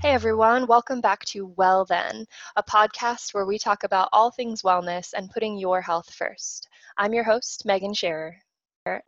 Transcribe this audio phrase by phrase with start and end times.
[0.00, 2.26] Hey everyone, welcome back to Well Then,
[2.56, 6.68] a podcast where we talk about all things wellness and putting your health first.
[6.96, 8.36] I'm your host, Megan Scherer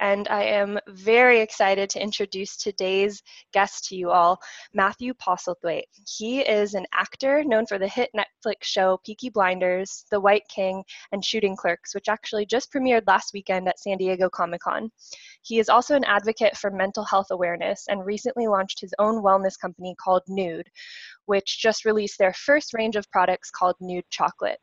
[0.01, 3.23] and I am very excited to introduce today's
[3.53, 4.41] guest to you all,
[4.75, 5.85] Matthew Postlethwaite.
[6.07, 10.83] He is an actor known for the hit Netflix show Peaky Blinders, The White King,
[11.13, 14.91] and Shooting Clerks, which actually just premiered last weekend at San Diego Comic Con.
[15.43, 19.59] He is also an advocate for mental health awareness and recently launched his own wellness
[19.59, 20.69] company called Nude,
[21.27, 24.59] which just released their first range of products called Nude Chocolate.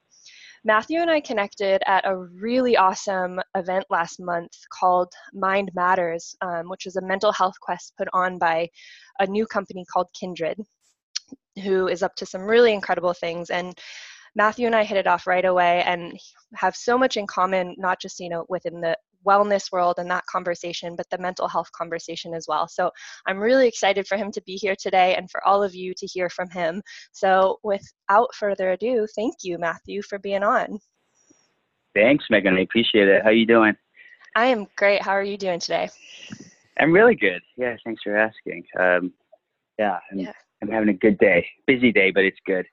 [0.68, 6.70] Matthew and I connected at a really awesome event last month called Mind Matters, um,
[6.70, 8.68] which is a mental health quest put on by
[9.20, 10.60] a new company called Kindred,
[11.64, 13.52] who is up to some really incredible things.
[13.52, 13.78] And
[14.36, 16.20] Matthew and I hit it off right away and
[16.56, 20.26] have so much in common, not just you know within the wellness world and that
[20.32, 22.68] conversation, but the mental health conversation as well.
[22.68, 22.92] So
[23.26, 26.06] I'm really excited for him to be here today and for all of you to
[26.06, 26.82] hear from him.
[27.12, 30.80] So without further ado, thank you, Matthew, for being on.
[31.96, 32.58] Thanks, Megan.
[32.58, 33.24] I appreciate it.
[33.24, 33.74] How are you doing?
[34.36, 35.02] I am great.
[35.02, 35.90] How are you doing today?
[36.78, 37.42] I'm really good.
[37.56, 38.66] Yeah, thanks for asking.
[38.78, 39.14] Um,
[39.80, 41.48] yeah, I'm, yeah, I'm having a good day.
[41.68, 42.66] Busy day, but it's good.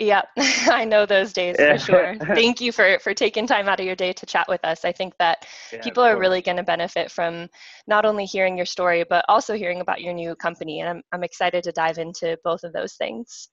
[0.00, 0.28] Yep,
[0.70, 2.16] I know those days for sure.
[2.34, 4.82] Thank you for for taking time out of your day to chat with us.
[4.82, 7.48] I think that yeah, people are really going to benefit from
[7.86, 11.22] not only hearing your story but also hearing about your new company, and I'm I'm
[11.22, 13.50] excited to dive into both of those things.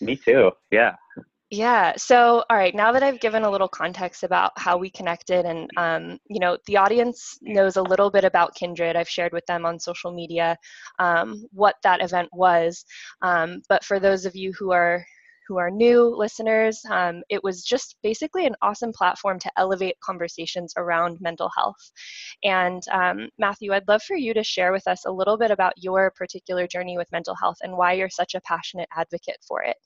[0.00, 0.52] Me too.
[0.70, 0.94] Yeah.
[1.50, 1.94] Yeah.
[1.96, 2.74] So, all right.
[2.74, 6.58] Now that I've given a little context about how we connected, and um, you know,
[6.66, 8.94] the audience knows a little bit about Kindred.
[8.94, 10.56] I've shared with them on social media
[11.00, 12.84] um, what that event was.
[13.20, 15.04] Um, but for those of you who are
[15.52, 20.72] who are new listeners, um, it was just basically an awesome platform to elevate conversations
[20.78, 21.92] around mental health.
[22.42, 25.74] And um, Matthew, I'd love for you to share with us a little bit about
[25.76, 29.76] your particular journey with mental health and why you're such a passionate advocate for it.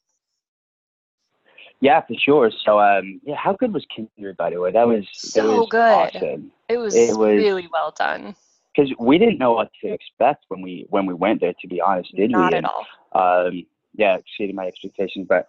[1.81, 2.53] Yeah, for sure.
[2.65, 4.71] So, um, yeah, how good was Kindred, by the way?
[4.71, 6.17] That was so that was good.
[6.17, 6.53] Awesome.
[6.69, 8.37] It was, it was really well done.
[8.75, 11.55] Because we didn't know what to expect when we when we went there.
[11.61, 12.43] To be honest, did Not we?
[12.45, 13.47] Not at all.
[13.47, 13.67] Um,
[13.97, 15.27] yeah, exceeded my expectations.
[15.29, 15.47] But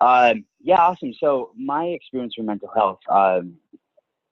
[0.00, 1.12] um, yeah, awesome.
[1.18, 3.54] So my experience with mental health, um,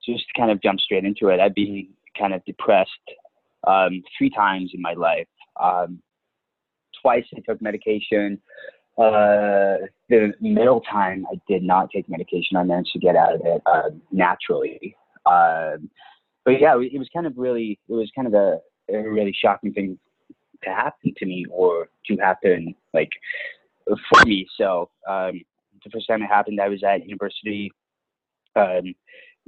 [0.04, 1.40] just kind of jump straight into it.
[1.40, 2.90] I'd be kind of depressed
[3.66, 5.28] um, three times in my life.
[5.60, 6.02] Um,
[7.00, 8.40] twice I took medication.
[8.98, 12.56] Uh, the middle time I did not take medication.
[12.56, 14.96] I managed to get out of it uh, naturally.
[15.24, 15.88] Um,
[16.44, 18.58] but yeah, it was kind of really, it was kind of a,
[18.92, 19.98] a really shocking thing
[20.64, 23.10] to happen to me or to happen like
[23.86, 24.46] for me.
[24.56, 25.40] So um,
[25.84, 27.72] the first time it happened, I was at university
[28.56, 28.94] um,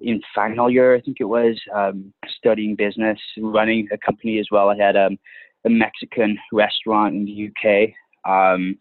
[0.00, 4.70] in final year, I think it was, um, studying business, running a company as well.
[4.70, 5.18] I had um,
[5.64, 7.90] a Mexican restaurant in the UK,
[8.28, 8.76] um,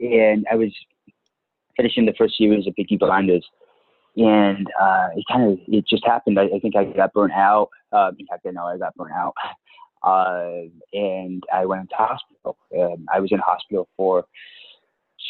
[0.00, 0.72] and I was
[1.76, 3.46] finishing the first series of Peaky Blinders.
[4.16, 6.38] And uh, it kind of it just happened.
[6.38, 7.70] I, I think I got burnt out.
[7.92, 9.32] Uh, in fact, I know I got burnt out
[10.04, 12.56] uh, and I went into hospital.
[12.78, 14.24] Um, I was in hospital for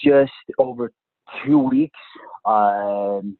[0.04, 0.92] just over
[1.44, 1.98] two weeks.
[2.44, 3.36] Um,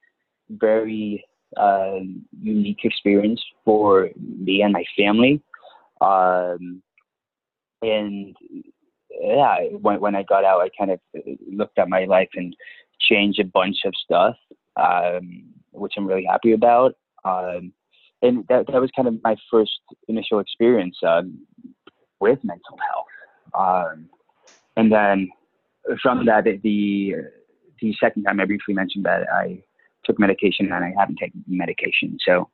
[0.51, 1.25] very
[1.57, 2.01] uh,
[2.41, 5.43] unique experience for me and my family.
[6.01, 6.83] Um,
[7.83, 8.37] and
[9.21, 11.01] yeah, when, when I got out, I kind of
[11.51, 12.55] looked at my life and
[13.01, 14.37] changed a bunch of stuff,
[14.77, 16.95] um, which I'm really happy about.
[17.25, 17.73] Um,
[18.23, 21.39] and that that was kind of my first initial experience um,
[22.21, 23.07] with mental health.
[23.93, 24.09] Um,
[24.77, 25.29] and then
[26.03, 27.15] from that, the
[27.81, 29.63] the second time I briefly mentioned that I
[30.05, 32.17] took medication and I haven't taken medication.
[32.27, 32.49] So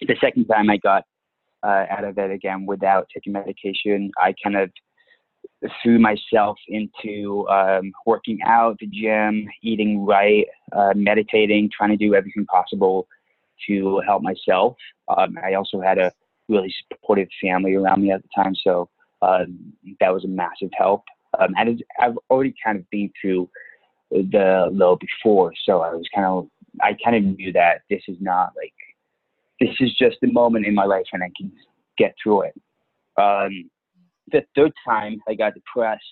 [0.00, 1.04] the second time I got
[1.62, 4.70] uh, out of it again without taking medication, I kind of
[5.82, 12.14] threw myself into um, working out, the gym, eating right, uh, meditating, trying to do
[12.14, 13.06] everything possible
[13.68, 14.76] to help myself.
[15.08, 16.12] Um, I also had a
[16.48, 18.88] really supportive family around me at the time, so
[19.22, 19.44] uh,
[20.00, 21.02] that was a massive help.
[21.38, 23.48] Um, and I've already kind of been through
[24.10, 26.48] the low before, so I was kind of
[26.80, 28.72] I kind of knew that this is not like
[29.60, 31.52] this is just a moment in my life and I can
[31.98, 32.54] get through it.
[33.16, 33.70] Um,
[34.30, 36.02] the third time I got depressed,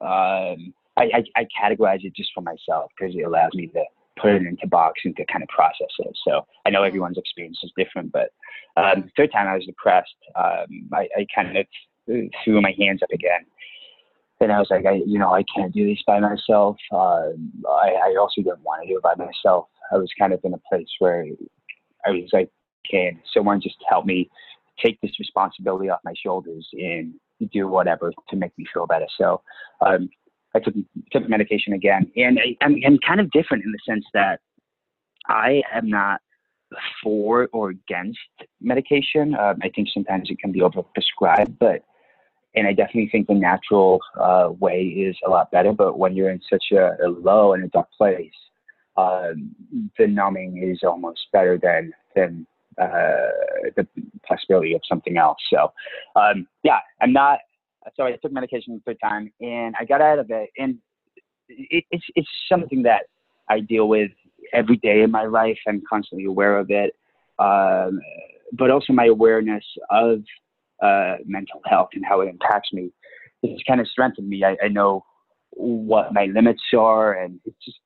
[0.00, 3.84] um, I, I, I categorize it just for myself because it allows me to
[4.20, 6.16] put it into box and to kind of process it.
[6.26, 8.30] So I know everyone's experience is different, but
[8.76, 11.66] um, the third time I was depressed, um, I, I kind of
[12.44, 13.46] threw my hands up again.
[14.40, 16.76] And I was like, I, you know, I can't do this by myself.
[16.92, 19.66] Um, I, I also didn't want to do it by myself.
[19.92, 21.26] I was kind of in a place where
[22.06, 22.48] I was like,
[22.90, 24.30] can someone just help me
[24.82, 27.12] take this responsibility off my shoulders and
[27.52, 29.06] do whatever to make me feel better.
[29.18, 29.42] So
[29.80, 30.08] um,
[30.54, 30.74] I took
[31.12, 34.40] took medication again, and I, I'm, I'm kind of different in the sense that
[35.28, 36.20] I am not
[37.02, 38.18] for or against
[38.60, 39.34] medication.
[39.34, 41.84] Um, I think sometimes it can be overprescribed, but
[42.54, 45.72] and I definitely think the natural uh, way is a lot better.
[45.72, 48.32] But when you're in such a, a low and a dark place,
[48.96, 49.54] um,
[49.98, 52.46] the numbing is almost better than than
[52.80, 53.30] uh,
[53.76, 53.86] the
[54.26, 55.38] possibility of something else.
[55.52, 55.72] So,
[56.16, 57.38] um, yeah, I'm not.
[57.96, 60.78] So I took medication the third time, and I got out of it, and
[61.48, 63.04] it, it's it's something that
[63.48, 64.10] I deal with
[64.52, 65.58] every day in my life.
[65.66, 66.94] I'm constantly aware of it,
[67.38, 68.00] um,
[68.52, 70.22] but also my awareness of
[70.82, 72.92] uh, mental health and how it impacts me.
[73.42, 74.44] It's kind of strengthened me.
[74.44, 75.04] I, I know
[75.50, 77.78] what my limits are, and it's just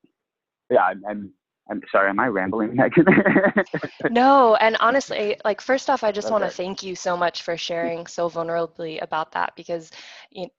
[0.69, 1.31] yeah, I'm, I'm
[1.69, 2.77] I'm sorry, am I rambling?
[4.09, 7.57] no, and honestly, like first off, I just want to thank you so much for
[7.57, 9.89] sharing so vulnerably about that because
[10.31, 10.49] you know,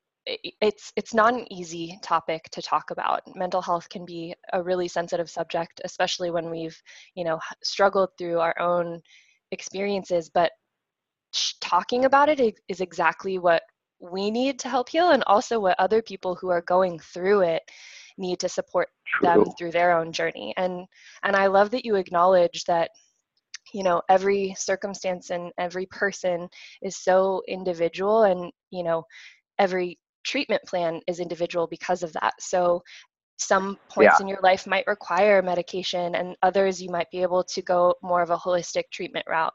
[0.60, 3.22] it's it's not an easy topic to talk about.
[3.36, 6.80] Mental health can be a really sensitive subject, especially when we've
[7.14, 9.00] you know struggled through our own
[9.52, 10.28] experiences.
[10.28, 10.50] But
[11.60, 13.62] talking about it is exactly what
[14.00, 17.62] we need to help heal, and also what other people who are going through it
[18.18, 19.28] need to support True.
[19.28, 20.86] them through their own journey and
[21.22, 22.90] and i love that you acknowledge that
[23.72, 26.48] you know every circumstance and every person
[26.82, 29.04] is so individual and you know
[29.58, 32.82] every treatment plan is individual because of that so
[33.38, 34.22] some points yeah.
[34.22, 38.22] in your life might require medication and others you might be able to go more
[38.22, 39.52] of a holistic treatment route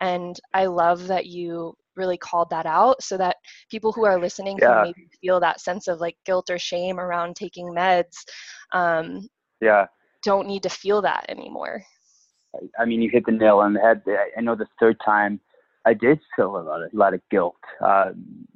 [0.00, 3.36] and i love that you really called that out so that
[3.70, 4.68] people who are listening yeah.
[4.68, 8.24] can maybe feel that sense of like guilt or shame around taking meds
[8.72, 9.28] um,
[9.60, 9.86] yeah
[10.22, 11.82] don't need to feel that anymore
[12.78, 14.02] i mean you hit the nail on the head
[14.36, 15.40] i know the third time
[15.84, 18.46] i did feel a lot of, a lot of guilt um,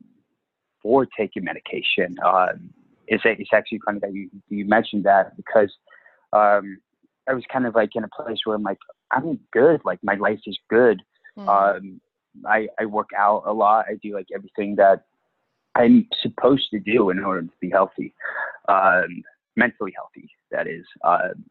[0.82, 2.70] for taking medication um,
[3.08, 5.72] it's, it's actually funny that you, you mentioned that because
[6.32, 6.78] um,
[7.28, 8.78] I was kind of like in a place where I'm like,
[9.12, 9.80] I'm good.
[9.84, 11.02] Like my life is good.
[11.38, 11.48] Mm-hmm.
[11.48, 12.00] Um,
[12.46, 13.86] I, I work out a lot.
[13.88, 15.04] I do like everything that
[15.74, 18.14] I'm supposed to do in order to be healthy,
[18.68, 19.22] um,
[19.56, 20.84] mentally healthy, that is.
[21.04, 21.44] Um,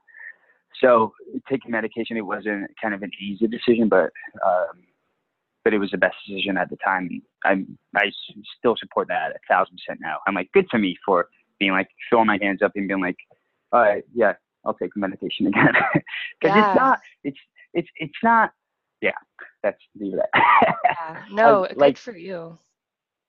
[0.81, 1.13] so
[1.49, 4.11] taking medication, it wasn't kind of an easy decision, but,
[4.45, 4.83] um,
[5.63, 7.21] but it was the best decision at the time.
[7.45, 8.11] I'm, I
[8.59, 10.17] still support that a thousand percent now.
[10.27, 11.29] I'm like, good for me for
[11.59, 13.17] being like, throwing my hands up and being like,
[13.71, 14.33] all right, yeah,
[14.65, 15.73] I'll take medication again.
[15.93, 16.01] Cause
[16.43, 16.69] yeah.
[16.69, 17.39] it's not, it's,
[17.73, 18.51] it's, it's not,
[19.01, 19.11] yeah,
[19.63, 20.29] that's leave it
[21.07, 21.23] yeah.
[21.31, 22.57] No, like, good for you.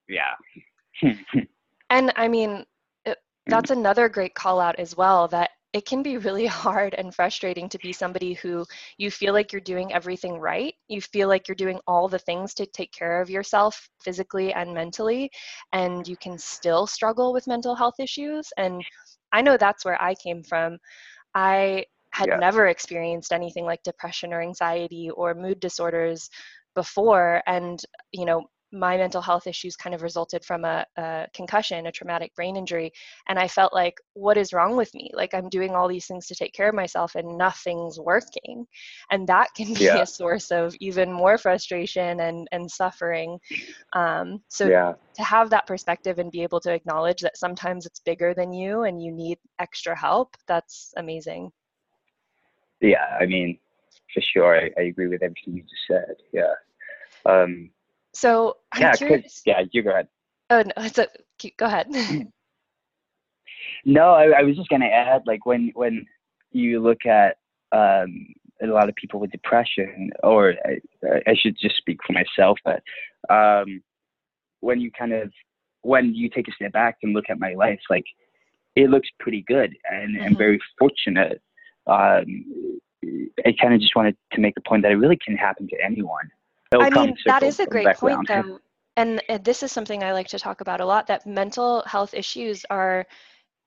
[0.08, 0.34] Yeah.
[1.90, 2.64] and I mean,
[3.04, 3.50] it, mm.
[3.50, 7.68] that's another great call out as well that it can be really hard and frustrating
[7.68, 8.64] to be somebody who
[8.96, 10.74] you feel like you're doing everything right.
[10.88, 14.72] You feel like you're doing all the things to take care of yourself physically and
[14.72, 15.30] mentally,
[15.72, 18.48] and you can still struggle with mental health issues.
[18.56, 18.82] And
[19.32, 20.78] I know that's where I came from.
[21.34, 21.84] I
[22.18, 22.36] had yeah.
[22.36, 26.28] never experienced anything like depression or anxiety or mood disorders
[26.74, 27.80] before and
[28.12, 32.34] you know my mental health issues kind of resulted from a, a, concussion, a traumatic
[32.34, 32.92] brain injury.
[33.28, 35.10] And I felt like, what is wrong with me?
[35.14, 38.66] Like, I'm doing all these things to take care of myself and nothing's working.
[39.10, 40.02] And that can be yeah.
[40.02, 43.38] a source of even more frustration and, and suffering.
[43.94, 44.94] Um, so, yeah.
[45.14, 48.82] to have that perspective and be able to acknowledge that sometimes it's bigger than you
[48.82, 51.52] and you need extra help, that's amazing
[52.80, 53.58] yeah, I mean,
[54.12, 56.16] for sure, I, I agree with everything you just said.
[56.32, 56.54] Yeah.
[57.26, 57.70] Um,
[58.12, 59.42] so I'm yeah, curious.
[59.44, 60.08] Yeah, you go ahead.
[60.50, 61.08] Oh no, it's a,
[61.56, 61.88] go ahead.
[63.84, 66.06] no, I, I was just gonna add, like when when
[66.52, 67.36] you look at
[67.72, 68.26] um,
[68.62, 70.80] a lot of people with depression, or I,
[71.26, 72.82] I should just speak for myself, but
[73.32, 73.82] um,
[74.60, 75.32] when you kind of
[75.82, 78.06] when you take a step back and look at my life, like
[78.74, 80.24] it looks pretty good, and mm-hmm.
[80.24, 81.42] I'm very fortunate
[81.88, 82.80] um,
[83.46, 85.76] I kind of just wanted to make the point that it really can happen to
[85.84, 86.30] anyone.
[86.72, 88.58] I mean, that is a great point, though.
[88.96, 92.64] And this is something I like to talk about a lot that mental health issues
[92.68, 93.06] are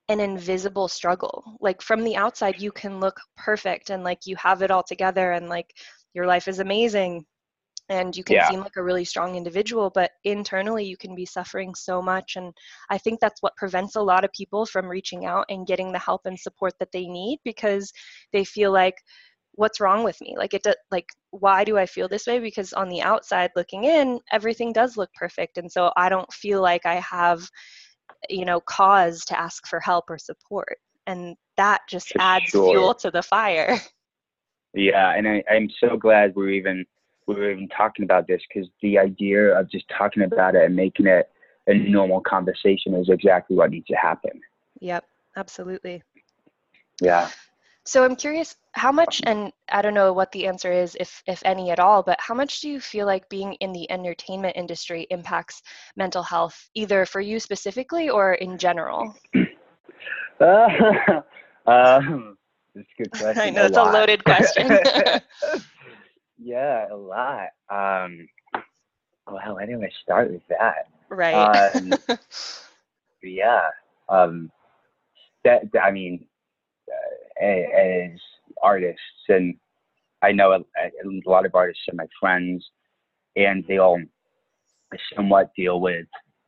[0.08, 1.56] an invisible struggle.
[1.60, 5.32] Like from the outside, you can look perfect and like you have it all together
[5.32, 5.74] and like
[6.12, 7.24] your life is amazing
[7.92, 8.48] and you can yeah.
[8.48, 12.52] seem like a really strong individual but internally you can be suffering so much and
[12.90, 15.98] i think that's what prevents a lot of people from reaching out and getting the
[15.98, 17.92] help and support that they need because
[18.32, 18.94] they feel like
[19.54, 22.88] what's wrong with me like it like why do i feel this way because on
[22.88, 26.94] the outside looking in everything does look perfect and so i don't feel like i
[26.94, 27.46] have
[28.30, 32.70] you know cause to ask for help or support and that just adds sure.
[32.70, 33.78] fuel to the fire
[34.74, 36.86] yeah and I, i'm so glad we're even
[37.26, 40.74] we were even talking about this because the idea of just talking about it and
[40.74, 41.30] making it
[41.66, 44.40] a normal conversation is exactly what needs to happen.
[44.80, 45.04] Yep,
[45.36, 46.02] absolutely.
[47.00, 47.30] Yeah.
[47.84, 51.42] So I'm curious how much and I don't know what the answer is if if
[51.44, 55.06] any at all, but how much do you feel like being in the entertainment industry
[55.10, 55.62] impacts
[55.96, 59.14] mental health either for you specifically or in general?
[60.40, 60.66] Uh,
[61.70, 62.36] um,
[62.74, 63.38] that's a good question.
[63.38, 63.94] I know a it's lot.
[63.94, 64.68] a loaded question.
[66.42, 67.48] yeah, a lot.
[67.70, 68.28] Um,
[69.30, 70.88] well, do I start with that?
[71.08, 71.34] Right.
[71.74, 71.92] Um,
[73.22, 73.62] yeah.
[74.08, 74.50] Um,
[75.44, 76.26] that, I mean,
[77.40, 78.18] uh, as
[78.62, 79.54] artists, and
[80.22, 82.64] I know a, a lot of artists are my friends,
[83.36, 84.00] and they all
[85.14, 86.06] somewhat deal with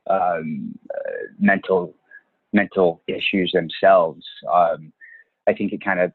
[0.08, 1.94] um, uh, mental
[2.52, 4.24] mental issues themselves.
[4.52, 4.92] Um,
[5.48, 6.12] I think it kind of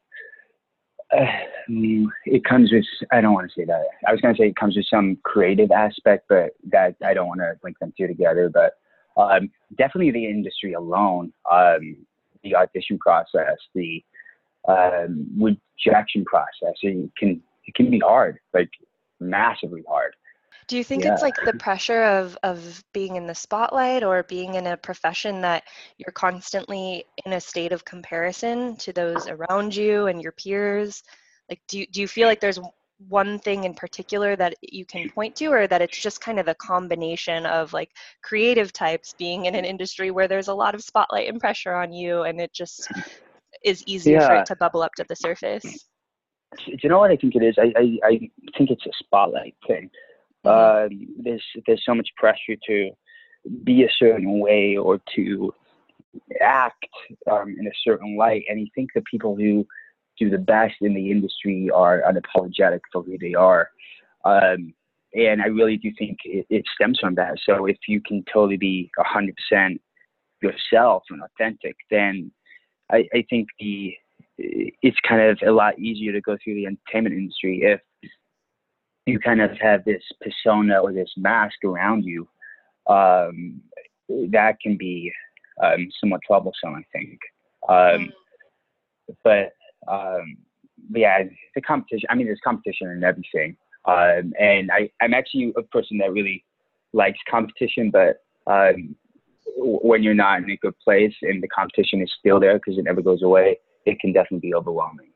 [1.11, 1.25] uh,
[1.67, 3.83] it comes with I don't want to say that.
[4.07, 7.27] I was going to say it comes with some creative aspect, but that I don't
[7.27, 8.49] want to link them two together.
[8.49, 8.73] But
[9.17, 11.97] um, definitely the industry alone, um,
[12.43, 14.03] the audition process, the
[14.67, 18.69] um, rejection process, it can it can be hard, like
[19.19, 20.15] massively hard.
[20.69, 21.13] Do you think yeah.
[21.13, 25.41] it's like the pressure of of being in the spotlight or being in a profession
[25.41, 25.63] that
[25.97, 31.01] you're constantly in a state of comparison to those around you and your peers?
[31.49, 32.59] Like do you, do you feel like there's
[33.07, 36.47] one thing in particular that you can point to or that it's just kind of
[36.47, 37.89] a combination of like
[38.21, 41.91] creative types being in an industry where there's a lot of spotlight and pressure on
[41.91, 42.87] you and it just
[43.63, 44.27] is easier yeah.
[44.27, 45.87] for it to bubble up to the surface?
[46.67, 47.55] Do you know what I think it is?
[47.57, 49.89] I, I, I think it's a spotlight thing
[50.45, 52.91] um, there's there's so much pressure to
[53.63, 55.53] be a certain way or to
[56.41, 56.85] act
[57.29, 59.65] um, in a certain light, and you think the people who
[60.17, 63.69] do the best in the industry are unapologetic for who they are.
[64.25, 64.73] Um,
[65.13, 67.37] and I really do think it, it, stems from that.
[67.45, 69.79] So if you can totally be 100%
[70.43, 72.31] yourself and authentic, then
[72.91, 73.95] I, I think the
[74.37, 77.81] it's kind of a lot easier to go through the entertainment industry if
[79.09, 82.27] you kind of have this persona or this mask around you
[82.87, 83.61] um,
[84.31, 85.11] that can be
[85.63, 87.19] um, somewhat troublesome, I think.
[87.67, 88.11] Um,
[89.23, 89.53] but
[89.91, 90.37] um,
[90.91, 91.23] yeah,
[91.55, 92.07] the competition.
[92.09, 96.43] I mean, there's competition in everything, um, and I, I'm actually a person that really
[96.93, 98.95] likes competition, but um,
[99.57, 102.83] when you're not in a good place and the competition is still there because it
[102.83, 105.08] never goes away, it can definitely be overwhelming.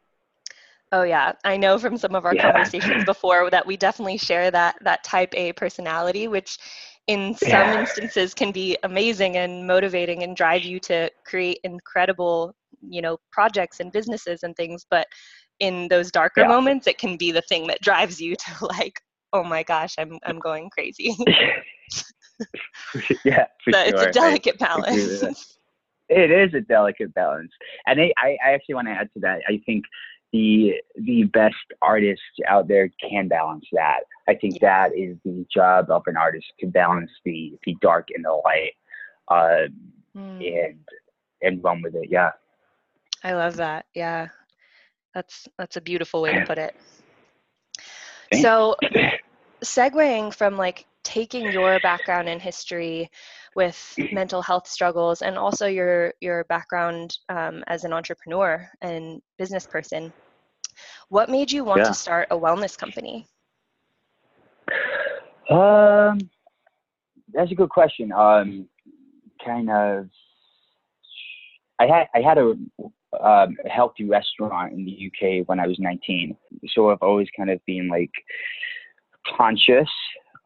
[0.93, 2.51] Oh yeah, I know from some of our yeah.
[2.51, 6.59] conversations before that we definitely share that that type A personality, which
[7.07, 7.79] in some yeah.
[7.81, 12.55] instances can be amazing and motivating and drive you to create incredible,
[12.87, 15.07] you know, projects and businesses and things, but
[15.59, 16.47] in those darker yeah.
[16.47, 19.01] moments it can be the thing that drives you to like,
[19.33, 21.15] oh my gosh, I'm I'm going crazy.
[23.25, 23.87] yeah, so sure.
[23.87, 25.57] it's a delicate balance.
[26.09, 27.51] It is a delicate balance.
[27.87, 29.39] And I, I actually want to add to that.
[29.47, 29.85] I think
[30.33, 33.99] the the best artists out there can balance that.
[34.27, 38.25] I think that is the job of an artist to balance the the dark and
[38.25, 38.73] the light,
[39.29, 39.67] uh,
[40.17, 40.65] mm.
[40.65, 40.79] and
[41.41, 42.09] and run with it.
[42.09, 42.31] Yeah.
[43.23, 43.85] I love that.
[43.93, 44.27] Yeah,
[45.13, 46.75] that's that's a beautiful way to put it.
[48.41, 48.75] So,
[49.63, 53.09] segueing from like taking your background in history
[53.55, 59.67] with mental health struggles and also your your background um, as an entrepreneur and business
[59.67, 60.11] person
[61.13, 61.89] what made you want yeah.
[61.89, 63.27] to start a wellness company?
[65.47, 66.17] Um,
[67.31, 68.11] that's a good question.
[68.11, 68.67] Um,
[69.45, 70.09] kind of,
[71.77, 72.55] I had I had a
[73.23, 76.35] um, healthy restaurant in the UK when I was 19,
[76.69, 78.11] so I've always kind of been like
[79.37, 79.89] conscious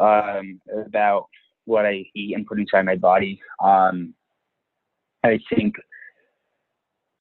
[0.01, 1.27] um, about
[1.63, 3.39] what I eat and put inside my body.
[3.63, 4.13] Um,
[5.23, 5.75] I think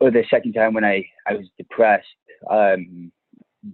[0.01, 2.07] the second time when I, I was depressed,
[2.51, 3.13] um,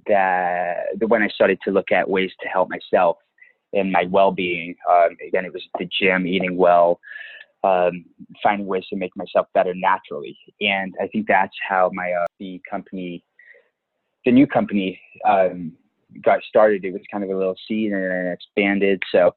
[0.06, 3.16] that when I started to look at ways to help myself
[3.72, 7.00] and my well-being, um, again, it was the gym, eating well,
[7.64, 8.04] um,
[8.42, 10.36] finding ways to make myself better naturally.
[10.60, 13.24] And I think that's how my uh, the company,
[14.24, 15.72] the new company, um,
[16.22, 16.84] got started.
[16.84, 19.02] It was kind of a little seed and then expanded.
[19.10, 19.34] So,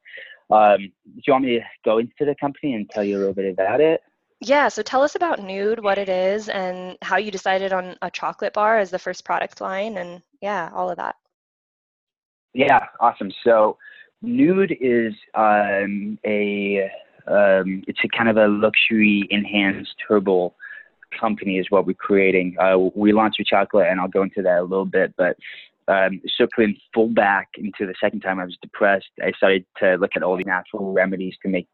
[0.49, 3.33] um, do you want me to go into the company and tell you a little
[3.33, 4.01] bit about it?
[4.41, 8.11] Yeah, so tell us about Nude, what it is, and how you decided on a
[8.11, 11.15] chocolate bar as the first product line, and yeah, all of that.
[12.53, 13.31] Yeah, awesome.
[13.43, 13.77] So
[14.21, 16.91] Nude is um, a
[17.27, 20.55] um, it's a kind of a luxury enhanced herbal
[21.19, 22.55] company is what we're creating.
[22.59, 25.13] Uh, we launched with chocolate, and I'll go into that a little bit.
[25.17, 25.37] But
[25.87, 30.11] um, circling full back into the second time I was depressed, I started to look
[30.15, 31.69] at all the natural remedies to make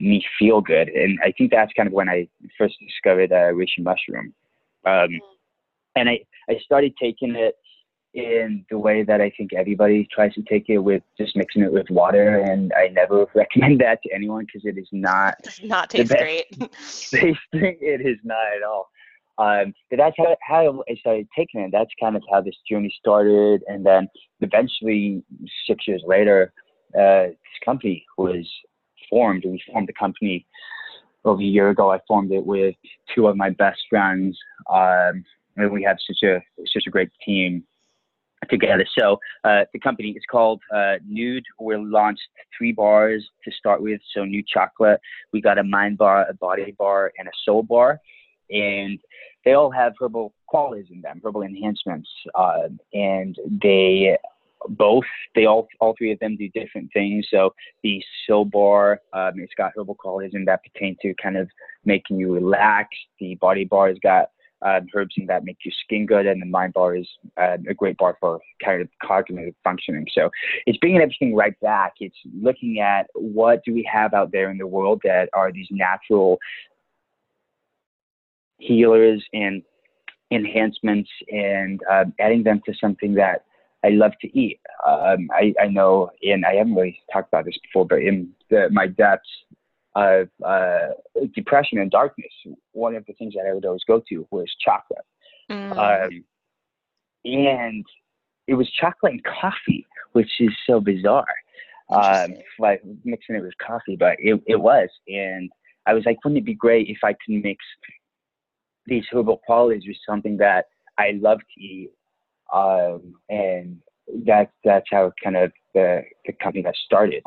[0.00, 0.88] me feel good.
[0.88, 4.34] And I think that's kind of when I first discovered uh, reishi mushroom.
[4.86, 5.08] Um,
[5.96, 7.54] and I, I started taking it
[8.14, 11.72] in the way that I think everybody tries to take it with just mixing it
[11.72, 12.38] with water.
[12.38, 16.46] And I never recommend that to anyone because it is not does not taste great.
[16.60, 17.36] tasting.
[17.52, 18.88] It is not at all.
[19.36, 21.70] Um, but that's how, how I started taking it.
[21.72, 23.62] That's kind of how this journey started.
[23.66, 24.08] And then
[24.40, 25.24] eventually,
[25.66, 26.52] six years later,
[26.96, 28.48] uh, this company was
[29.14, 29.44] formed.
[29.44, 30.44] We formed the company
[31.24, 31.92] over a year ago.
[31.92, 32.74] I formed it with
[33.14, 34.36] two of my best friends.
[34.68, 35.24] Um,
[35.56, 36.42] and we have such a
[36.74, 37.62] such a great team
[38.50, 38.86] together.
[38.98, 41.44] So uh, the company is called uh, Nude.
[41.60, 42.22] We launched
[42.58, 44.00] three bars to start with.
[44.12, 45.00] So Nude Chocolate.
[45.32, 48.00] We got a Mind Bar, a Body Bar, and a Soul Bar,
[48.50, 48.98] and
[49.44, 54.18] they all have herbal qualities in them, herbal enhancements, uh, and they
[54.68, 55.04] both
[55.34, 57.26] they all all three of them do different things.
[57.30, 59.96] So the Soul Bar, um, it's got herbal
[60.32, 61.48] in that pertain to kind of
[61.84, 62.88] making you relax.
[63.20, 64.28] The Body Bar has got
[64.64, 67.06] um, herbs in that make your skin good, and the mind bar is
[67.36, 70.06] uh, a great bar for kind of cognitive functioning.
[70.12, 70.30] So
[70.66, 71.94] it's bringing everything right back.
[72.00, 75.68] It's looking at what do we have out there in the world that are these
[75.70, 76.38] natural
[78.58, 79.62] healers and
[80.30, 83.44] enhancements, and uh, adding them to something that
[83.84, 84.60] I love to eat.
[84.86, 88.68] Um, I, I know, and I haven't really talked about this before, but in the,
[88.70, 89.28] my depths
[89.94, 90.88] of uh,
[91.34, 92.32] depression and darkness,
[92.72, 95.04] one of the things that I would always go to was chocolate.
[95.50, 95.76] Mm.
[95.76, 96.24] Um,
[97.24, 97.84] and
[98.46, 101.26] it was chocolate and coffee, which is so bizarre.
[101.90, 104.88] Um, like mixing it with coffee, but it, it was.
[105.06, 105.50] And
[105.86, 107.62] I was like, wouldn't it be great if I could mix
[108.86, 111.90] these herbal qualities with something that I love to eat?
[112.54, 113.78] Um, and
[114.24, 117.24] that's, that's how kind of the, the company got started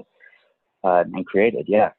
[0.83, 1.65] uh, and created.
[1.67, 1.91] Yeah.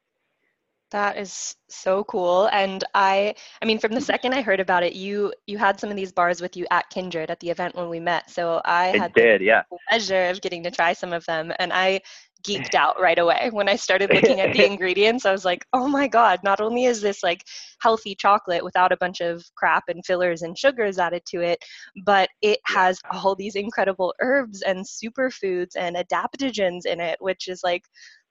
[0.90, 2.48] That is so cool.
[2.50, 5.90] And I I mean from the second I heard about it, you you had some
[5.90, 8.31] of these bars with you at Kindred at the event when we met.
[8.31, 9.62] So I it had did, the yeah.
[9.90, 12.00] pleasure of getting to try some of them and I
[12.48, 13.50] geeked out right away.
[13.52, 16.84] When I started looking at the ingredients, I was like, "Oh my god, not only
[16.84, 17.44] is this like
[17.80, 21.62] healthy chocolate without a bunch of crap and fillers and sugars added to it,
[22.04, 27.61] but it has all these incredible herbs and superfoods and adaptogens in it, which is
[27.62, 27.82] like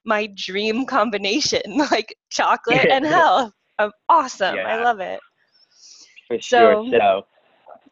[0.06, 3.52] my dream combination, like chocolate and health.
[3.80, 4.56] Um, awesome.
[4.56, 4.68] Yeah.
[4.68, 5.20] I love it.
[6.28, 7.00] For so, sure.
[7.00, 7.26] So,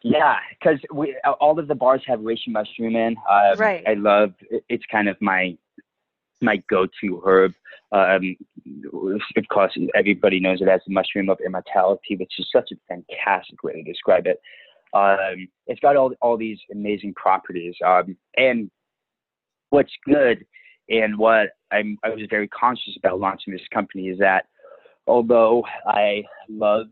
[0.01, 3.15] yeah, because we all of the bars have reishi mushroom in.
[3.29, 3.83] Um, right.
[3.88, 4.33] I love.
[4.69, 5.57] It's kind of my
[6.45, 7.53] my go-to herb.
[7.91, 8.36] Um,
[9.38, 13.63] of course, everybody knows it as the mushroom of immortality, which is such a fantastic
[13.63, 14.39] way to describe it.
[14.93, 18.71] Um, it's got all all these amazing properties, um, and
[19.69, 20.45] what's good
[20.89, 24.45] and what I'm, I was very conscious about launching this company is that
[25.08, 26.88] although I love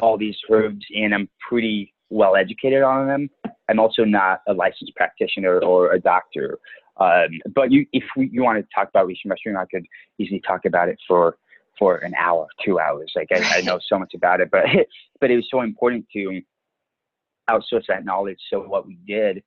[0.00, 3.30] all these herbs and I'm pretty well educated on them,
[3.68, 6.58] I'm also not a licensed practitioner or a doctor.
[6.98, 9.84] Um, but you, if we, you want to talk about reishi mushroom, I could
[10.18, 11.36] easily talk about it for
[11.78, 13.12] for an hour, two hours.
[13.16, 14.64] Like I, I know so much about it, but
[15.20, 16.40] but it was so important to
[17.50, 18.38] outsource that knowledge.
[18.50, 19.42] So what we did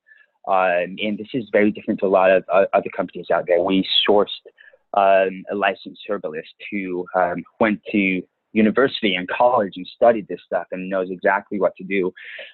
[0.48, 3.60] um, and this is very different to a lot of uh, other companies out there.
[3.60, 4.26] We sourced
[4.94, 10.66] um, a licensed herbalist who um, went to university and college and studied this stuff
[10.72, 12.12] and knows exactly what to do.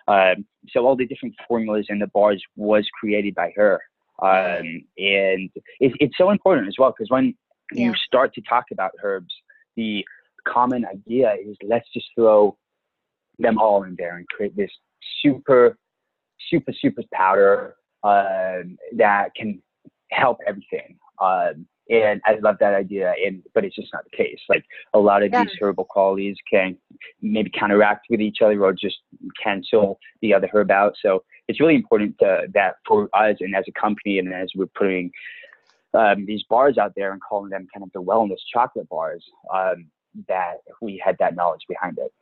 [0.09, 3.80] Um, so all the different formulas in the bars was created by her.
[4.22, 5.50] Um, and
[5.81, 7.35] it, it's so important as well because when
[7.72, 7.87] yeah.
[7.87, 9.35] you start to talk about herbs,
[9.77, 10.05] the
[10.46, 12.57] common idea is let's just throw
[13.38, 14.70] them all in there and create this
[15.22, 15.77] super,
[16.50, 17.74] super, super powder
[18.05, 19.61] um, that can
[20.11, 20.96] help everything.
[21.20, 24.38] Um, and I love that idea, and but it's just not the case.
[24.48, 25.44] Like a lot of yeah.
[25.44, 26.79] these herbal qualities can
[27.20, 28.96] maybe counteract with each other or just
[29.42, 30.94] cancel the other herb out.
[31.03, 34.66] So it's really important to, that for us and as a company, and as we're
[34.66, 35.11] putting
[35.92, 39.87] um, these bars out there and calling them kind of the wellness chocolate bars, um,
[40.28, 42.12] that we had that knowledge behind it.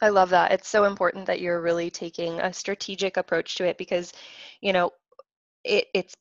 [0.00, 0.52] I love that.
[0.52, 4.12] It's so important that you're really taking a strategic approach to it because,
[4.60, 4.90] you know,
[5.64, 6.16] it, it's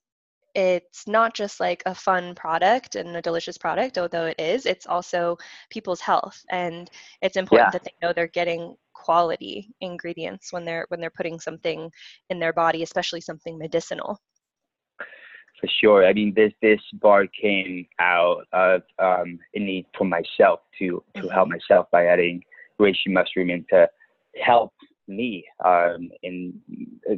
[0.54, 4.86] it's not just like a fun product and a delicious product, although it is, it's
[4.86, 5.38] also
[5.70, 6.44] people's health.
[6.50, 7.72] And it's important yeah.
[7.72, 11.92] that they know they're getting quality ingredients when they're when they're putting something
[12.30, 14.20] in their body, especially something medicinal.
[15.60, 16.06] For sure.
[16.06, 21.22] I mean this this bar came out of um, a need for myself to to
[21.22, 21.28] mm-hmm.
[21.30, 22.44] help myself by adding
[22.80, 23.88] reishi mushroom in to
[24.42, 24.74] help
[25.08, 26.54] me um, in
[27.10, 27.16] uh,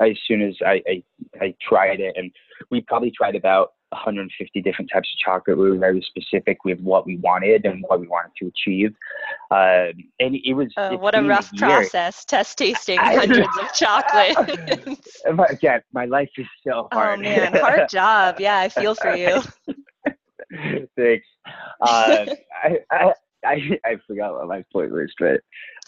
[0.00, 1.02] as soon as I, I,
[1.40, 2.32] I tried it, and
[2.70, 5.56] we probably tried about 150 different types of chocolate.
[5.56, 8.94] We were very specific with what we wanted and what we wanted to achieve.
[9.50, 14.98] Um, and it was uh, what a rough process, test tasting hundreds of chocolate.
[15.50, 17.20] Again, my life is so oh, hard.
[17.20, 18.40] Oh man, hard job.
[18.40, 19.42] Yeah, I feel for you.
[20.96, 21.26] Thanks.
[21.80, 22.26] Uh,
[22.62, 23.12] I, I,
[23.44, 25.40] I, I forgot what my point was, but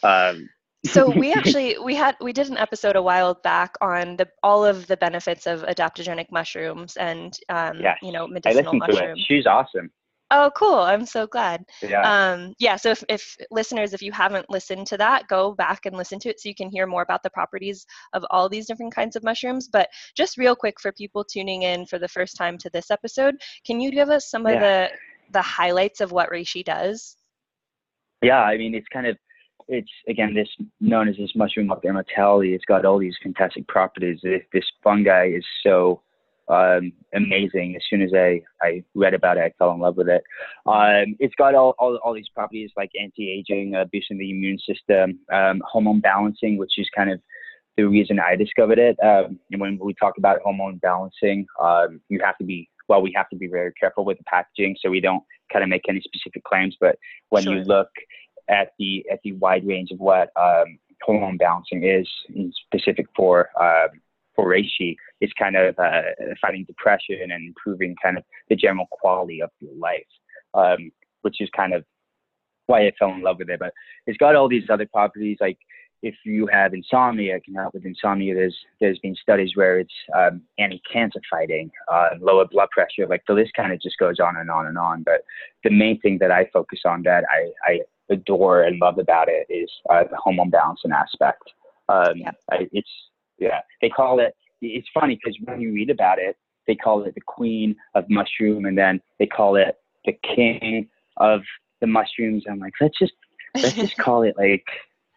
[0.07, 0.49] um,
[0.87, 4.65] so we actually we had we did an episode a while back on the all
[4.65, 7.99] of the benefits of adaptogenic mushrooms and um, yes.
[8.03, 9.25] you know medicinal I mushrooms.
[9.27, 9.91] She's awesome.
[10.33, 10.81] Oh, cool!
[10.81, 11.65] I'm so glad.
[11.83, 12.03] Yeah.
[12.03, 12.75] Um, yeah.
[12.77, 16.29] So if, if listeners, if you haven't listened to that, go back and listen to
[16.29, 19.23] it so you can hear more about the properties of all these different kinds of
[19.23, 19.69] mushrooms.
[19.69, 23.37] But just real quick for people tuning in for the first time to this episode,
[23.65, 24.55] can you give us some yeah.
[24.55, 24.91] of the
[25.33, 27.17] the highlights of what reishi does?
[28.23, 29.17] Yeah, I mean it's kind of
[29.69, 30.49] it's again this
[30.81, 32.55] known as this mushroom of immortality.
[32.55, 34.19] It's got all these fantastic properties.
[34.23, 36.03] This fungi is so
[36.49, 37.77] um, amazing.
[37.77, 40.23] As soon as I, I read about it, I fell in love with it.
[40.67, 45.19] Um, it's got all, all, all these properties like anti-aging, uh, boosting the immune system,
[45.33, 47.21] um, hormone balancing, which is kind of
[47.77, 48.97] the reason I discovered it.
[49.03, 53.13] Um, and when we talk about hormone balancing, um, you have to be well, we
[53.17, 56.01] have to be very careful with the packaging so we don't kind of make any
[56.01, 56.77] specific claims.
[56.81, 56.97] But
[57.31, 57.57] when sure.
[57.57, 57.89] you look
[58.49, 62.09] at the at the wide range of what um, hormone balancing is
[62.67, 64.01] specific for um,
[64.37, 66.03] for reishi, it's kind of uh,
[66.41, 70.07] fighting depression and improving kind of the general quality of your life,
[70.55, 71.85] um, which is kind of
[72.67, 73.59] why I fell in love with it.
[73.59, 73.73] But
[74.07, 75.59] it's got all these other properties like
[76.03, 78.35] if you have insomnia, it can help with insomnia.
[78.35, 83.07] There's there's been studies where it's um, anti-cancer fighting, uh, lower blood pressure.
[83.09, 85.03] Like the list kind of just goes on and on and on.
[85.03, 85.25] But
[85.65, 89.47] the main thing that I focus on that I, I adore and love about it
[89.51, 91.43] is uh, the hormone balancing aspect.
[91.89, 92.33] Um, yeah.
[92.51, 92.91] I, it's
[93.39, 94.35] yeah, they call it.
[94.63, 98.67] It's funny because when you read about it, they call it the queen of mushroom,
[98.67, 101.41] and then they call it the king of
[101.81, 102.45] the mushrooms.
[102.49, 103.13] I'm like, let's just
[103.55, 104.65] let's just call it like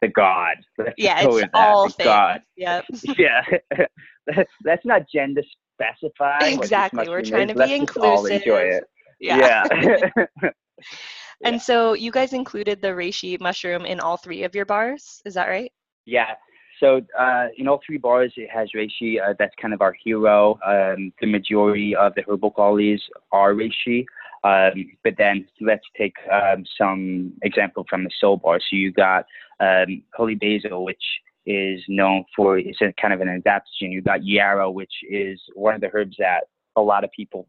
[0.01, 0.55] the god.
[0.77, 2.41] Let's yeah, it's all that, God.
[2.57, 2.85] Yep.
[3.17, 3.41] yeah,
[4.63, 5.41] that's not gender
[5.75, 6.43] specified.
[6.43, 7.07] Exactly.
[7.07, 7.53] We're trying is.
[7.53, 8.09] to be let's inclusive.
[8.09, 8.83] all enjoy it.
[9.19, 9.63] Yeah.
[10.41, 10.49] yeah.
[11.43, 15.35] And so you guys included the reishi mushroom in all three of your bars, is
[15.35, 15.71] that right?
[16.05, 16.35] Yeah.
[16.79, 19.17] So uh, in all three bars, it has reishi.
[19.21, 20.59] Uh, that's kind of our hero.
[20.65, 24.05] Um, the majority of the herbal qualities are reishi.
[24.43, 28.59] Um, but then let's take um, some example from the soul bar.
[28.59, 29.25] So you got
[29.59, 31.03] um, holy basil, which
[31.45, 33.91] is known for it's a kind of an adaptogen.
[33.91, 36.45] You got yarrow, which is one of the herbs that
[36.77, 37.47] a lot of people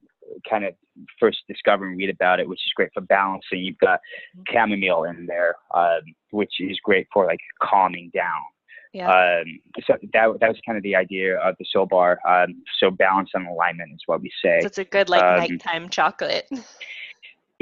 [0.49, 0.75] kind of
[1.19, 3.61] first discover and read about it, which is great for balancing.
[3.61, 4.01] You've got
[4.37, 4.53] mm-hmm.
[4.53, 8.41] chamomile in there, um, which is great for like calming down.
[8.93, 9.09] Yeah.
[9.09, 12.19] Um, so that that was kind of the idea of the soul bar.
[12.29, 14.59] Um, so balance and alignment is what we say.
[14.61, 16.49] So it's a good like um, nighttime chocolate.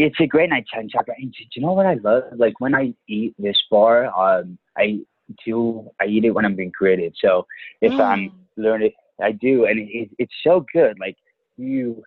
[0.01, 1.17] It's a great nighttime chocolate.
[1.21, 2.23] And do you know what I love?
[2.37, 5.01] Like when I eat this bar, um, I
[5.45, 7.14] do I eat it when I'm being creative.
[7.21, 7.47] So
[7.81, 8.01] if mm.
[8.01, 11.01] I'm learning, I do, and it, it's so good.
[11.01, 11.17] Like
[11.57, 12.05] you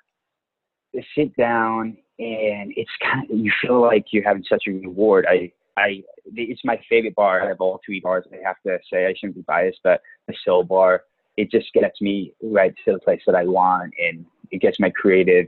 [1.16, 5.26] sit down and it's kind of you feel like you're having such a reward.
[5.30, 8.26] I I it's my favorite bar out of all three bars.
[8.32, 11.04] I have to say I shouldn't be biased, but the soul bar
[11.38, 14.90] it just gets me right to the place that I want, and it gets my
[14.90, 15.48] creative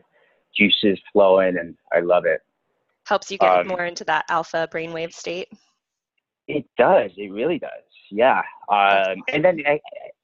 [0.56, 2.42] juices flowing, and I love it.
[3.06, 5.50] Helps you get um, more into that alpha brainwave state.
[6.48, 7.12] It does.
[7.18, 7.70] It really does.
[8.12, 8.42] Yeah.
[8.70, 9.80] Um, and then, I,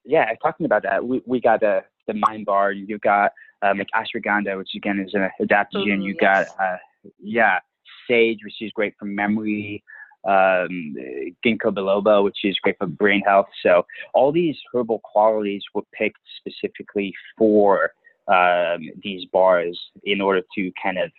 [0.06, 2.72] yeah, talking about that, we, we got the the mind bar.
[2.72, 3.32] You got
[3.62, 6.04] um, like ashwagandha, which again is an adaptogen.
[6.04, 6.78] you got uh,
[7.22, 7.60] yeah,
[8.08, 9.84] sage, which is great for memory.
[10.28, 10.96] Um,
[11.46, 13.48] ginkgo biloba, which is great for brain health.
[13.64, 17.94] So all these herbal qualities were picked specifically for
[18.28, 21.10] um, these bars in order to kind of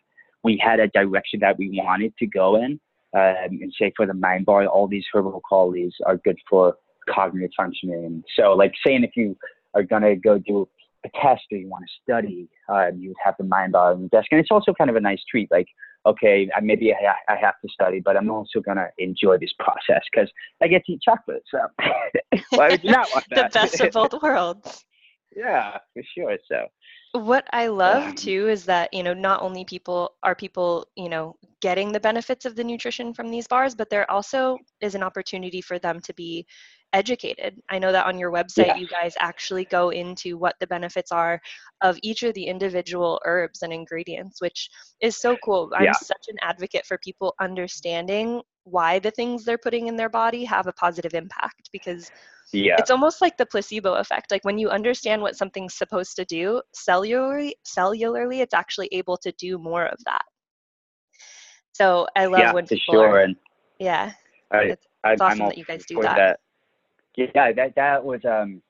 [0.42, 2.80] we had a direction that we wanted to go in.
[3.12, 6.76] Um, and say for the mind bar, all these herbal qualities are good for
[7.08, 8.22] cognitive functioning.
[8.36, 9.36] So, like saying if you
[9.74, 10.68] are gonna go do
[11.04, 14.00] a test or you want to study, um, you would have the mind bar on
[14.00, 14.28] your desk.
[14.30, 15.50] And it's also kind of a nice treat.
[15.50, 15.66] Like,
[16.06, 20.02] okay, maybe I, I have to study, but I'm also going to enjoy this process
[20.12, 20.30] because
[20.62, 21.42] I get to eat chocolate.
[21.50, 21.58] So
[22.50, 23.52] why would you not want that?
[23.52, 24.84] the best of both worlds.
[25.36, 26.36] yeah, for sure.
[26.50, 26.66] So
[27.12, 31.08] what I love um, too is that, you know, not only people are people, you
[31.08, 35.02] know, getting the benefits of the nutrition from these bars, but there also is an
[35.02, 36.46] opportunity for them to be
[36.92, 37.60] educated.
[37.70, 38.76] I know that on your website, yeah.
[38.76, 41.40] you guys actually go into what the benefits are
[41.82, 44.68] of each of the individual herbs and ingredients, which
[45.00, 45.70] is so cool.
[45.76, 45.92] I'm yeah.
[45.92, 50.66] such an advocate for people understanding why the things they're putting in their body have
[50.66, 52.10] a positive impact because
[52.52, 56.26] yeah it's almost like the placebo effect like when you understand what something's supposed to
[56.26, 60.22] do cellularly cellularly it's actually able to do more of that
[61.72, 63.36] so i love yeah when for people sure are, and
[63.78, 64.12] yeah
[64.50, 66.40] I, it's, I, it's awesome that you guys do for that.
[67.34, 68.62] Yeah, that that was um.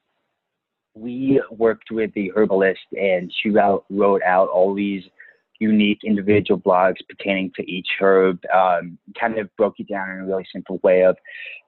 [0.95, 5.05] We worked with the herbalist, and she wrote, wrote out all these
[5.61, 8.41] unique individual blogs pertaining to each herb.
[8.53, 11.17] Um, kind of broke it down in a really simple way of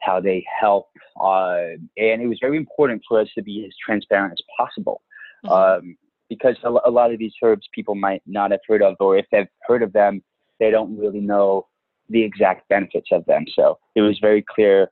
[0.00, 0.88] how they help,
[1.20, 5.02] uh, and it was very important for us to be as transparent as possible.
[5.44, 5.50] Mhm.
[5.50, 5.96] Um,
[6.28, 9.26] because a, a lot of these herbs people might not have heard of, or if
[9.30, 10.22] they've heard of them,
[10.58, 11.66] they don't really know
[12.08, 13.44] the exact benefits of them.
[13.54, 14.90] So it was very clear,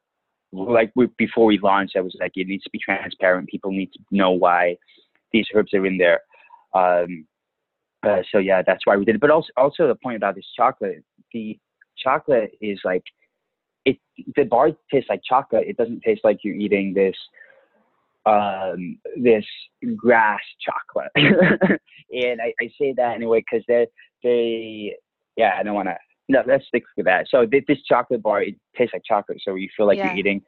[0.53, 3.49] like we, before we launched, I was like, it needs to be transparent.
[3.49, 4.77] People need to know why
[5.33, 6.21] these herbs are in there.
[6.75, 7.27] Um,
[8.03, 9.21] uh, so yeah, that's why we did it.
[9.21, 11.59] But also, also the point about this chocolate, the
[11.99, 13.05] chocolate is like,
[13.85, 13.99] it.
[14.37, 15.65] The bar tastes like chocolate.
[15.67, 17.17] It doesn't taste like you're eating this,
[18.27, 19.45] um, this
[19.97, 21.11] grass chocolate.
[21.15, 23.87] and I, I say that anyway because they,
[24.23, 24.97] they,
[25.37, 25.97] yeah, I don't want to
[26.31, 27.27] no, let's stick with that.
[27.29, 29.39] So th- this chocolate bar, it tastes like chocolate.
[29.45, 30.07] So you feel like Yeah.
[30.07, 30.43] you're eating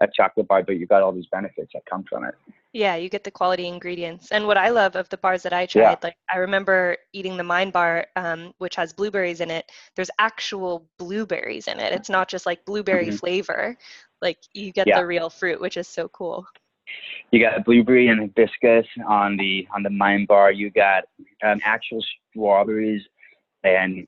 [0.00, 2.34] a chocolate bar, but you got all these benefits that come from it.
[2.72, 4.30] Yeah, you get the quality ingredients.
[4.32, 5.96] And what I love of the bars that I tried, Yeah.
[6.02, 9.70] like I remember eating the Mind Bar, um, which has blueberries in it.
[9.94, 11.92] There's actual blueberries in it.
[11.92, 13.18] It's not just like blueberry Mhm.
[13.18, 13.76] flavor.
[14.20, 15.00] Like you get Yeah.
[15.00, 16.46] the real fruit, which is so cool.
[17.30, 20.52] You got blueberry and hibiscus on the on the Mind Bar.
[20.52, 21.04] You got
[21.42, 23.02] um, actual strawberries
[23.64, 24.06] and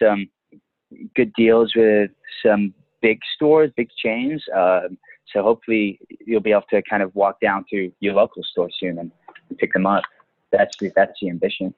[0.00, 0.28] some
[1.14, 2.10] good deals with
[2.44, 4.42] some big stores, big chains.
[4.54, 4.98] Um,
[5.32, 8.98] so hopefully you'll be able to kind of walk down to your local store soon
[8.98, 9.12] and,
[9.48, 10.04] and pick them up.
[10.52, 11.74] That's the, that's the ambition.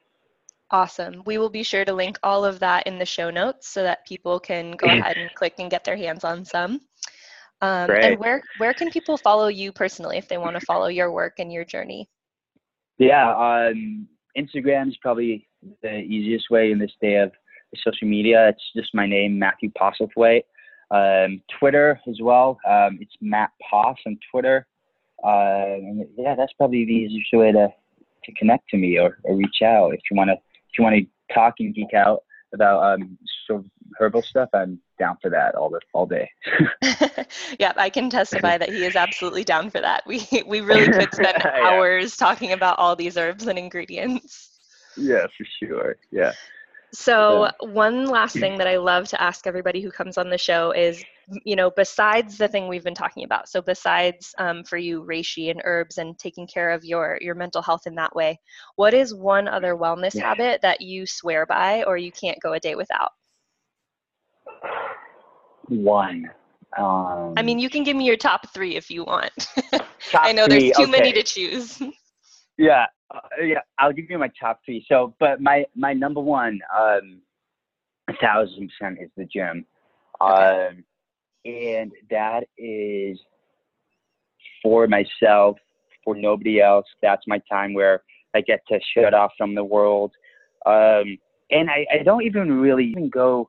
[0.71, 1.23] Awesome.
[1.27, 4.07] We will be sure to link all of that in the show notes so that
[4.07, 6.81] people can go ahead and click and get their hands on some.
[7.61, 11.13] Um, and where where can people follow you personally if they want to follow your
[11.13, 12.09] work and your journey?
[13.01, 15.49] Yeah, um, Instagram is probably
[15.83, 17.33] the easiest way in this day of
[17.75, 18.51] social media.
[18.51, 20.43] It's just my name, Matthew Postlethwaite.
[20.91, 22.59] Um, Twitter as well.
[22.69, 24.67] Um, it's Matt Poss on Twitter.
[25.25, 27.69] Uh, yeah, that's probably the easiest way to,
[28.25, 30.97] to connect to me or, or reach out if you want to if you want
[30.97, 32.21] to talk and geek out
[32.53, 33.67] about um, sort of
[33.99, 34.51] herbal stuff.
[34.53, 36.31] I'm down for that all the, all day.
[37.61, 40.05] yeah, I can testify that he is absolutely down for that.
[40.07, 41.67] We we really could spend Yeah.
[41.67, 44.53] hours talking about all these herbs and ingredients.
[44.97, 45.97] yeah, for sure.
[46.13, 46.33] Yeah.
[46.95, 50.73] So, one last thing that I love to ask everybody who comes on the show
[50.73, 51.05] is,
[51.45, 55.51] you know, besides the thing we've been talking about, so besides um, for you reishi
[55.51, 58.41] and herbs and taking care of your your mental health in that way,
[58.77, 60.23] what is one other wellness Yeah.
[60.23, 63.13] habit that you swear by or you can't go a day without?
[65.71, 66.29] One.
[66.77, 69.33] Um, I mean, you can give me your top three if you want.
[70.15, 70.91] I know three, there's too okay.
[70.91, 71.81] many to choose.
[72.59, 73.61] Yeah, uh, yeah.
[73.79, 74.85] I'll give you my top three.
[74.87, 77.23] So, but my my number one, um,
[78.07, 79.65] a thousand percent is the gym,
[80.21, 80.69] Okay.
[80.69, 80.85] um,
[81.47, 83.19] and that is
[84.63, 85.57] for myself,
[86.05, 86.85] for nobody else.
[87.01, 88.03] That's my time where
[88.35, 90.13] I get to shut off from the world,
[90.67, 91.17] um,
[91.51, 93.49] and I, I don't even really even go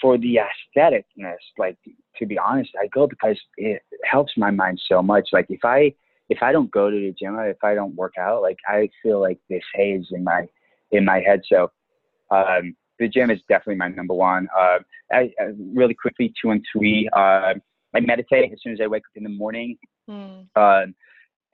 [0.00, 0.38] for the
[0.76, 1.36] aestheticness.
[1.58, 1.76] Like
[2.18, 5.28] to be honest, I go because it helps my mind so much.
[5.32, 5.94] Like if I
[6.28, 9.20] if I don't go to the gym if I don't work out, like I feel
[9.20, 10.46] like this haze in my
[10.90, 11.42] in my head.
[11.48, 11.70] So
[12.30, 14.48] um, the gym is definitely my number one.
[14.56, 14.78] Uh,
[15.12, 17.08] I, I, really quickly, two and three.
[17.12, 17.54] Uh,
[17.94, 20.42] I meditate as soon as I wake up in the morning, Hmm.
[20.56, 20.94] um,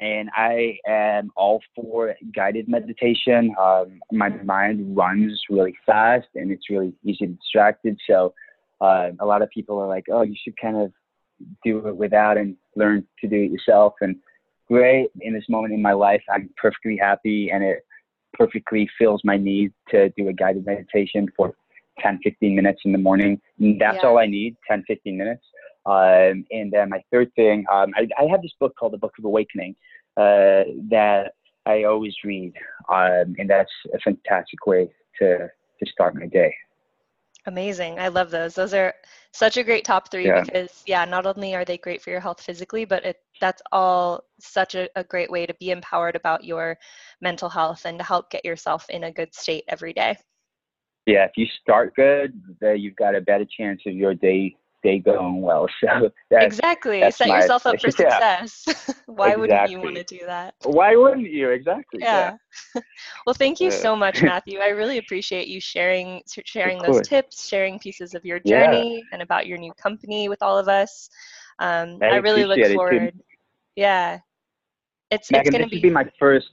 [0.00, 3.54] and I am all for guided meditation.
[3.60, 7.98] Um, my mind runs really fast, and it's really easy to distracted.
[8.08, 8.34] So
[8.80, 10.92] uh, a lot of people are like, "Oh, you should kind of
[11.64, 14.16] do it without and learn to do it yourself." And
[14.68, 17.84] great in this moment in my life, I'm perfectly happy, and it
[18.32, 21.54] perfectly fills my need to do a guided meditation for
[21.98, 23.38] 10, 15 minutes in the morning.
[23.58, 24.08] And that's Yeah.
[24.08, 25.44] all I need, 10, 15 minutes.
[25.90, 29.14] Um, and then my third thing, um, I, I have this book called The Book
[29.18, 29.74] of Awakening
[30.16, 31.32] uh, that
[31.66, 32.52] I always read,
[32.88, 36.54] um, and that's a fantastic way to to start my day.
[37.46, 37.98] Amazing.
[37.98, 38.54] I love those.
[38.54, 38.94] Those are
[39.32, 40.42] such a great top three Yeah.
[40.42, 44.24] because yeah, not only are they great for your health physically, but it that's all
[44.38, 46.78] such a, a great way to be empowered about your
[47.20, 50.16] mental health and to help get yourself in a good state every day.
[51.06, 54.98] Yeah, if you start good, then you've got a better chance of your day day
[54.98, 55.66] going well.
[55.80, 57.00] So that's, exactly.
[57.00, 58.44] that's Set my- yourself up for yeah.
[58.44, 59.02] success.
[59.06, 60.54] Why wouldn't you want to do that?
[60.64, 61.50] why wouldn't you?
[61.50, 62.00] Exactly.
[62.02, 62.36] yeah.
[63.26, 64.58] well, thank you so much, Matthew.
[64.60, 68.66] I really appreciate you sharing sharing those tips, sharing pieces of your Yeah.
[68.66, 71.10] journey, and about your new company with all of us.
[71.58, 73.18] Um, I I really look forward.
[73.76, 74.18] Yeah,
[75.10, 76.50] it's it's gonna this be, be my first.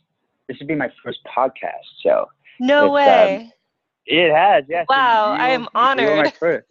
[0.47, 1.87] This should be my first podcast.
[2.03, 2.27] So
[2.59, 3.53] no um, way.
[4.05, 4.63] it has.
[4.67, 4.85] Yes.
[4.89, 6.63] Wow, I am You were my honored.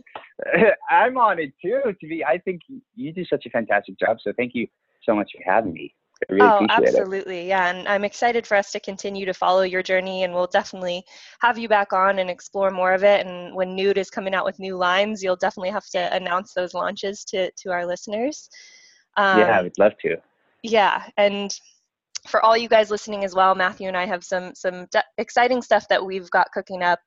[0.91, 1.81] I'm honored too.
[1.85, 2.63] To be, I think
[2.95, 4.19] you do such a fantastic job.
[4.21, 4.67] So thank you
[5.03, 5.95] so much for having me.
[6.31, 6.89] I really oh, appreciate it.
[7.01, 7.49] absolutely.
[7.49, 11.05] Yeah, and I'm excited for us to continue to follow your journey, and we'll definitely
[11.41, 13.27] have you back on and explore more of it.
[13.27, 16.73] And when Nude is coming out with new lines, you'll definitely have to announce those
[16.75, 18.49] launches to to our listeners.
[19.17, 20.17] Um, yeah, I would love to.
[20.63, 21.59] yeah and
[22.29, 25.63] for all you guys listening as well matthew and i have some some de- exciting
[25.63, 26.99] stuff that we've got cooking up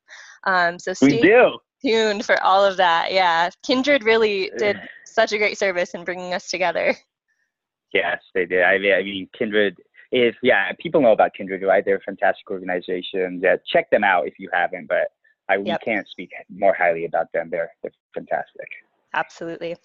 [0.45, 1.59] um, so We stay do.
[1.81, 6.33] Tuned for all of that yeah kindred really did such a great service in bringing
[6.33, 6.95] us together
[7.93, 8.63] Yes, they did.
[8.63, 9.77] I mean, I mean, Kindred
[10.11, 10.71] is yeah.
[10.79, 11.83] People know about Kindred, right?
[11.83, 13.39] They're a fantastic organization.
[13.41, 14.87] Yeah, check them out if you haven't.
[14.87, 15.11] But
[15.49, 17.49] I we can't speak more highly about them.
[17.49, 18.67] They're they're fantastic.
[19.15, 19.75] absolutely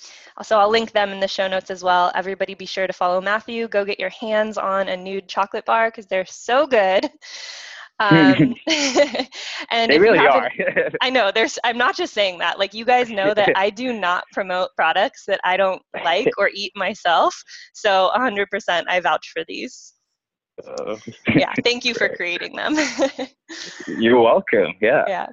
[0.43, 3.23] so i'll link them in the show notes as well everybody be sure to follow
[3.23, 7.11] matthew go get your hands on a nude chocolate bar because they're so good
[8.01, 8.55] um,
[9.71, 10.51] and they really are.
[11.01, 12.59] I know there's I'm not just saying that.
[12.59, 16.51] Like you guys know that I do not promote products that I don't like or
[16.55, 17.35] eat myself.
[17.73, 18.47] So 100%
[18.89, 19.95] I vouch for these.
[20.67, 20.97] Uh,
[21.35, 22.77] Yeah, thank you for creating them.
[23.87, 24.75] You're welcome.
[24.81, 25.05] Yeah.
[25.09, 25.27] yeah.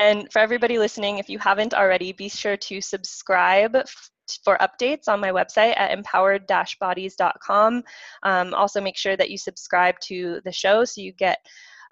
[0.00, 4.10] And for everybody listening, if you haven't already, be sure to subscribe f-
[4.44, 7.82] for updates on my website at empowered-bodies.com.
[8.22, 11.38] Um, also, make sure that you subscribe to the show so you get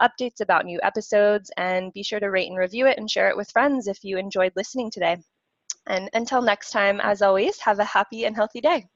[0.01, 3.37] updates about new episodes and be sure to rate and review it and share it
[3.37, 5.17] with friends if you enjoyed listening today.
[5.87, 8.87] And until next time, as always, have a happy and healthy day.